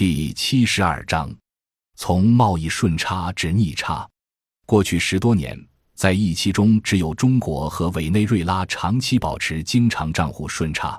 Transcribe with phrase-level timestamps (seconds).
[0.00, 1.30] 第七十二章，
[1.94, 4.08] 从贸易顺差至逆差。
[4.64, 5.54] 过去十多年，
[5.94, 10.98] 在一期中只有中国和委内瑞拉长期保持经常账户顺差。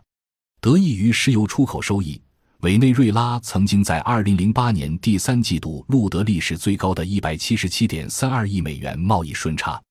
[0.62, 2.22] 得益于石油出口收益，
[2.60, 9.82] 委内瑞拉曾经在二零零八年第三季度录得历史最高的一百七十七点三二亿美元贸易顺差。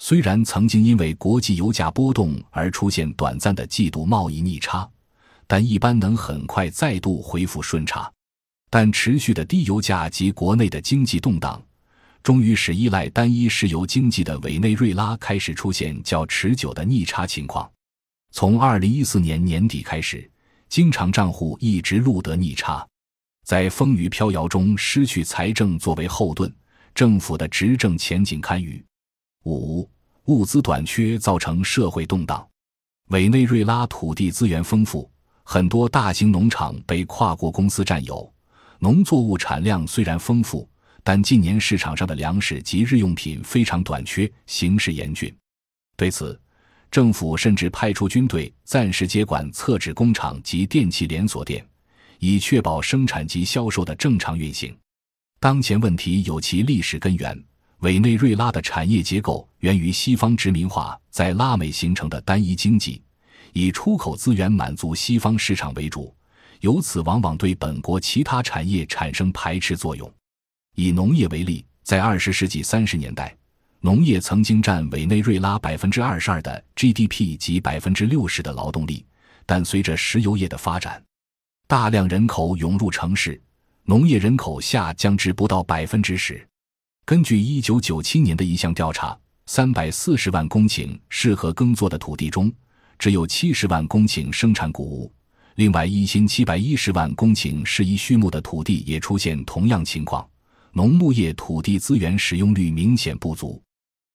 [0.00, 4.86] 虽然曾经因为国际油价波动而出现短暂的季度贸易逆差，
[5.46, 8.12] 但一般能很快再度恢复顺差。
[8.70, 11.60] 但持续的低油价及国内的经济动荡，
[12.22, 17.68] 终于使依赖单一石油经济的委内瑞拉开始出现较持久的逆差情况。
[18.30, 20.30] 从二零一四年年底开始，
[20.68, 22.86] 经常账户一直录得逆差。
[23.44, 26.54] 在风雨飘摇中失去财政作为后盾，
[26.94, 28.80] 政府的执政前景堪虞。
[29.46, 29.88] 五、
[30.26, 32.46] 物资短缺造成社会动荡。
[33.08, 35.10] 委内瑞拉土地资源丰富，
[35.42, 38.32] 很多大型农场被跨国公司占有。
[38.82, 40.66] 农作物产量虽然丰富，
[41.04, 45.30] 但近年市场上的粮食及日用品非常短缺，形势严峻。
[45.98, 46.40] 对此，
[46.90, 51.62] 政府甚至派出军队暂时接管厕纸工厂及电器连锁店，
[52.20, 54.74] 以确保生产及销售的正常运行。
[55.38, 57.38] 当前问题有其历史根源，
[57.80, 63.02] 委内瑞拉的产业结构源于西方殖民化在拉美形成的单一经济，
[63.52, 66.14] 以出口资源满足西方市场为主。
[66.60, 70.10] 由此往往对本国其他产业产生排斥作用。
[70.76, 73.36] 以农业为例，在二十世纪三十年代，
[73.80, 79.04] 农业曾经占委内瑞拉百分之二十二的 GDP 及百分之六十的劳动力，
[79.46, 81.02] 但随着石油业的发展，
[81.66, 83.40] 大量人口涌入城市，
[83.84, 86.46] 农业人口下降至不到百分之十。
[87.06, 92.52] 根据一九九七年的一项调查，三百四十万公顷适合耕作的土地中，
[92.98, 95.12] 只有七十万公顷生产谷物。
[95.60, 100.26] 另外一千七百一十万公顷适宜畜牧的土地也出现同样情况，
[100.72, 103.62] 农牧业土地资源使用率明显不足。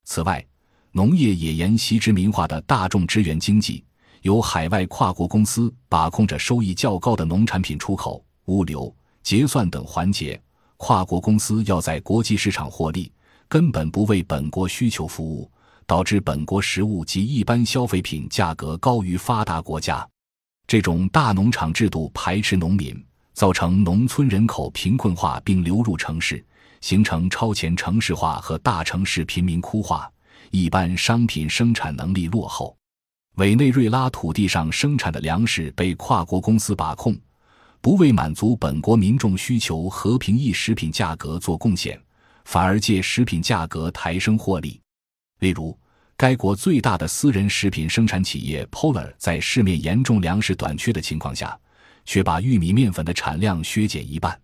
[0.05, 0.43] 此外，
[0.91, 3.85] 农业也沿袭殖民化的大众支援经济，
[4.23, 8.91] 由海外跨国公司把控着收益较高的农产品出口、物流、
[9.21, 10.41] 结算等环节。
[10.77, 13.11] 跨国公司要在国际市场获利，
[13.47, 15.47] 根本不为本国需求服务，
[15.85, 20.09] 导致本国食物及一般消费品价格高于发达国家。
[20.67, 26.43] 这种大农场制度排斥农民，造成农村人口贫困化并流入城市，
[26.81, 30.11] 形成超前城市化和大城市贫民窟化，
[30.49, 32.75] 一般商品生产能力落后。
[33.35, 37.15] 委内瑞拉土地上生产的粮食被跨国公司把控，
[37.79, 42.01] 不为满足本国民众需求和平抑食品价格做贡献，
[42.45, 44.81] 反而借食品价格抬升获利。
[45.39, 45.77] 例如。
[46.17, 51.59] 该国最大的私人食品生产企业 Polar 在市面严重粮食短缺的情况下，
[52.05, 54.39] 却把玉米面粉的产量削减一半。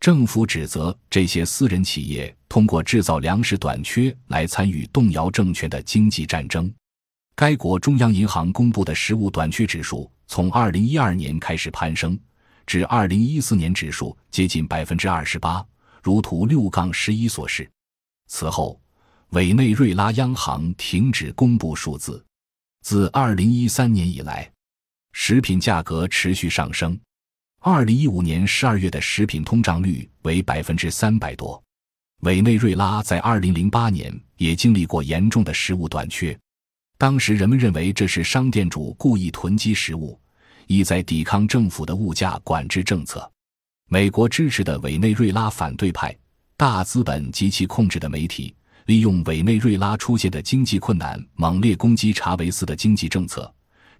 [0.00, 6.72] 政府指责这些私人企业通过制造粮食短缺来参与动摇政权的经济战争。
[7.36, 12.18] 该国中央银行公布的食物短缺指数从2012年开始攀升，
[12.66, 15.64] 至2014年指数接近百分之二十八，
[16.02, 17.70] 如图六杠十一所示。
[18.26, 18.80] 此后。
[19.34, 22.24] 委内瑞拉央行停止公布数字。
[22.82, 24.48] 自2013年以来，
[25.12, 26.96] 食品价格持续上升。
[27.62, 31.60] 2015年12月的食品通胀率为百分之三百多。
[32.20, 36.38] 委内瑞拉在2008年也经历过严重的食物短缺，
[36.96, 40.16] 当时人们认为这是商店主故意囤积食物，
[40.68, 43.28] 意在抵抗政府的物价管制政策。
[43.88, 46.16] 美国支持的委内瑞拉反对派、
[46.56, 48.54] 大资本及其控制的媒体。
[48.86, 53.50] 利用委内瑞拉出现的经济困难，猛烈攻击查韦斯的经济政策，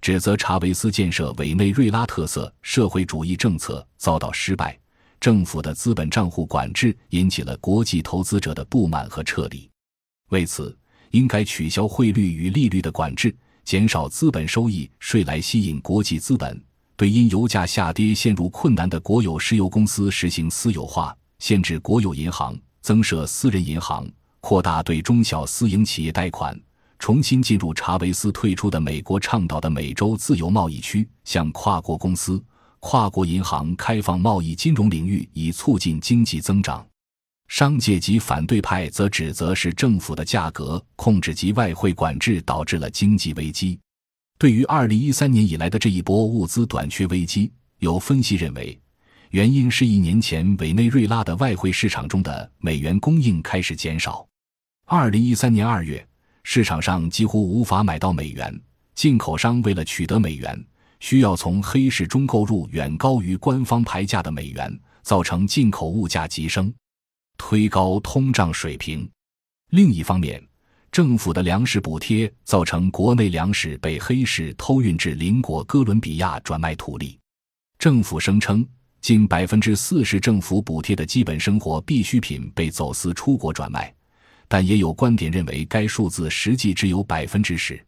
[0.02, 4.78] 指责查韦斯建设委内瑞拉特色社会主义政策遭到失败，
[5.18, 9.68] 政府的资本账户管制引起了国际投资者的不满和撤离。
[10.28, 10.76] 为此，
[11.12, 13.34] 应该取消汇率与利率的管制，
[13.64, 16.62] 减少资本收益税来吸引国际资本。
[16.96, 24.06] 对因油价下跌陷入困难的国有石油公司实行私有化，限制国有银行，增设私人银行。
[24.46, 26.54] 扩大对中小私营企业贷款，
[26.98, 32.44] 重新进入查韦斯退出的美国倡导的美洲自由贸易区，向跨国公司、
[32.78, 36.86] 跨国银行开放贸易金融领域，以促进经济增长。
[37.48, 43.80] 商界及反对派则指责是政府的价格控制及外汇管制导致了经济危机。
[44.36, 48.78] 对于二零一三年以来的这一波物资短缺危机，有分析认为。
[49.30, 54.24] 原因是一年前委内瑞拉的外汇市场中的美元供应开始减少。
[54.86, 56.06] 二零一三年二月，
[56.42, 58.60] 市场上几乎无法买到美元，
[58.94, 60.62] 进口商为了取得美元，
[61.00, 66.70] 需要从黑市中购入远高于官方牌价的美元，造成进口物价急升，
[67.38, 69.08] 推高通胀水平。
[69.70, 70.46] 另一方面，
[70.92, 77.18] 政府的粮食补贴造成国内粮食被黑市偷运至邻国哥伦比亚转卖图利。
[77.78, 78.64] 政府声称，
[79.00, 83.92] 近百分之四十政府补贴的基本生活必需品被走私出国转卖，
[84.48, 87.82] 但也有观点认为该数字实际只有百分之十。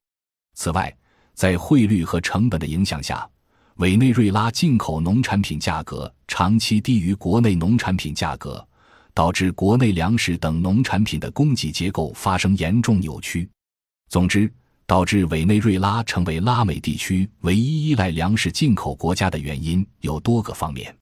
[0.54, 0.94] 此外，
[1.34, 3.28] 在汇率和成本的影响下，
[3.76, 8.66] 委内瑞拉进口农产品价格长期低于国内农产品价格，
[9.12, 13.48] 导致国内粮食等农产品的供给结构发生严重扭曲。
[14.08, 14.50] 总之，
[14.86, 20.96] 导致委内瑞拉成为拉美地区唯一依赖粮食进口国家的原因有多个方面。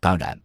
[0.00, 0.38] 当然，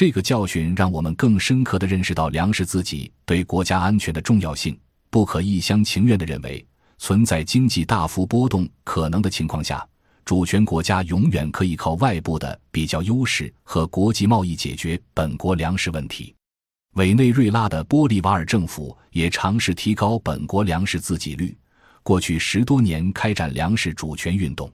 [0.00, 4.74] 这个教训让我们更深刻地认识到粮食自己对国家安全的重要性。
[5.10, 6.66] 不可一厢情愿地认为，
[6.96, 9.86] 存在经济大幅波动可能的情况下。
[10.24, 16.34] 主权国家永远可以靠外部的比较优势和国际贸易解决本国粮食问题。
[16.94, 21.54] 委内瑞拉的玻利瓦尔政府也尝试提高本国粮食自给率，
[22.02, 24.72] 过去十多年开展粮食主权运动。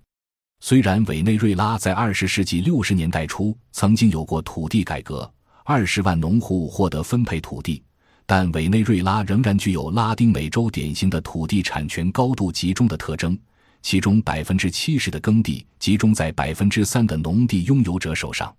[0.61, 5.31] 虽然委内瑞拉在二十世纪六十年代初曾经有过土地改革，
[5.65, 7.83] 二十万农户获得分配土地，
[8.27, 13.39] 但委内瑞拉仍然具有拉丁美洲典型的土地产权高度集中的特征。
[13.83, 18.53] 其中百分之七十的耕地集中在百分之三的农地拥有者手上。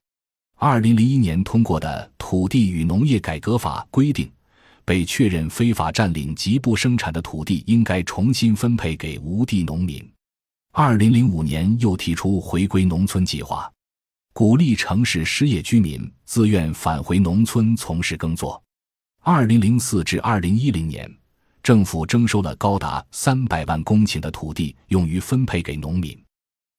[0.58, 4.32] 二零零一年通过的《土地与农业改革法》规定，
[4.86, 10.10] 被确认非法占领及不生产的土地应该重新分配给无地农民。
[10.80, 13.68] 二零零五年又提出回归农村计划，
[14.32, 18.62] 鼓励城市失业居民自愿返回农村从事耕作。
[19.24, 21.12] 二零零四至二零一零年。
[21.64, 26.16] 政府征收了高达三百万公顷的土地，用于分配给农民。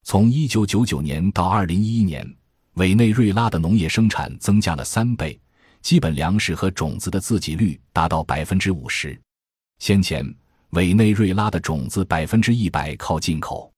[0.05, 2.25] 从一九九九年到二零一一年，
[2.75, 5.37] 委内瑞拉的农业生产增加了三倍，
[5.83, 9.21] 基本粮食和种子的自给率达到百分之五十。
[9.81, 10.25] 先前，
[10.71, 13.69] 委内瑞拉的种子百分之一百靠进口。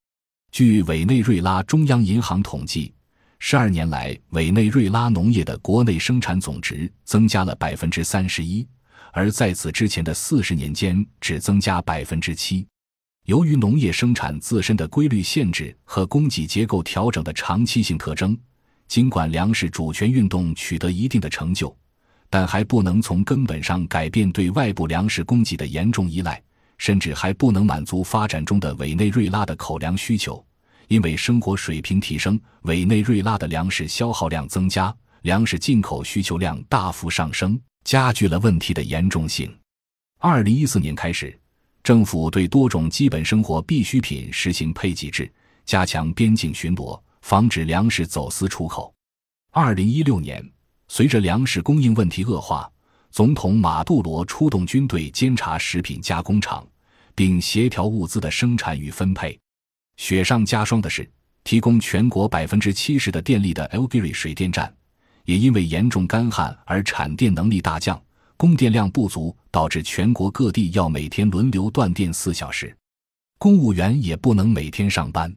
[0.52, 2.93] 据委内瑞拉中央银行统计，
[3.38, 8.67] 十二年来，委内瑞拉农业的国内生产总值增加了百分之三十一。
[9.12, 12.67] 而在此之前的四十年间，只增加百分之七。
[13.26, 18.37] 由于农业生产自身的规律限制和供给结构调整的长期性特征，
[18.88, 21.75] 尽管粮食主权运动取得一定的成就，
[22.29, 26.43] 但还不能从根本上改变对外部粮食供给的严重依赖，
[26.81, 30.43] 甚至还不能满足发展中的委内瑞拉的口粮需求。
[30.88, 34.93] 因为生活水平提升，委内瑞拉的粮食消耗量增加，
[35.23, 37.61] 粮食进口需求量大幅上升。
[37.85, 39.55] 加剧了问题的严重性。
[40.19, 41.38] 二零一四年开始，
[41.82, 45.31] 政府对多种基本生活必需品实行配给制，
[45.67, 48.93] 加强边境巡逻，防止粮食走私出口。
[49.53, 50.43] 二零一六年，
[50.88, 52.71] 随着粮食供应问题恶化，
[53.10, 56.66] 总统马杜罗出动军队监察食品加工厂，
[57.14, 59.38] 并协调物资的生产与分配。
[59.96, 61.10] 雪上加霜的是，
[61.42, 64.72] 提供全国百分之七十的电力的 El g i r i 水电站。
[65.26, 68.00] 也因为严重干旱而产电能力大降，
[68.36, 72.74] 供电量不足，导致全国各地要每天轮流断电四小时，
[73.38, 75.32] 公务员也不能每天上班。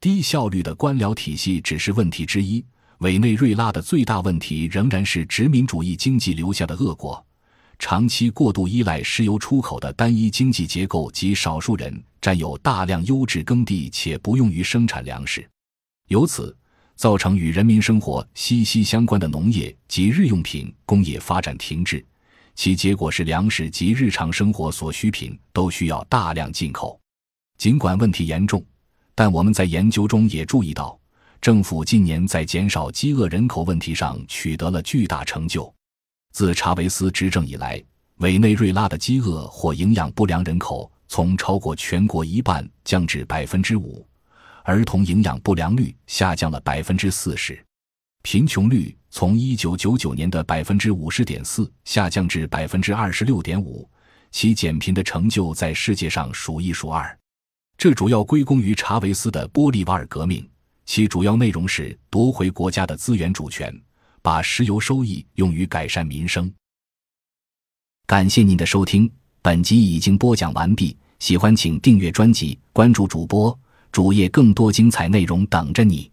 [0.00, 2.64] 低效率的官僚体系只是问题之一，
[2.98, 7.24] 委内瑞拉的最大问题仍然是殖民主义经济留下的恶果。
[7.78, 15.48] 长期过度依赖石油出口的单一经济结构及少数人占有大量优质耕地且不用于生产粮食，
[16.08, 16.56] 由此。
[16.96, 22.06] 造成与人民生活息息相关的农业及日用品工业发展停滞，
[22.54, 26.96] 其结果是粮食及日常生活所需品都需要大量进口。
[27.58, 28.64] 尽管问题严重，
[29.12, 30.96] 但我们在研究中也注意到，
[31.44, 35.70] 政府近年在减少饥饿人口问题上取得了巨大成就。
[36.32, 37.84] 自查韦斯执政以来，
[38.20, 44.08] 委内瑞拉的饥饿或营养不良人口从超过全国一半降至百分之五。
[44.62, 47.62] 儿童营养不良率下降了百分之四十，
[48.22, 53.86] 贫穷率从一九九九年的百分之五十点四下降至百分之二十六点五，
[54.30, 57.14] 其减贫的成就在世界上数一数二。
[57.76, 60.48] 这主要归功于查韦斯的玻利瓦尔革命，
[60.86, 63.74] 其主要内容是夺回国家的资源主权，
[64.22, 66.52] 把石油收益用于改善民生。
[68.06, 69.10] 感谢您的收听，
[69.40, 70.96] 本集已经播讲完毕。
[71.20, 73.58] 喜欢请订阅专辑，关注主播。
[73.90, 76.10] 主页更多精彩内容等着你。